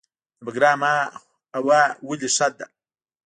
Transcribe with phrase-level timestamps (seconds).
[0.37, 0.81] د بګرام
[1.55, 2.65] هوا ولې ښه ده؟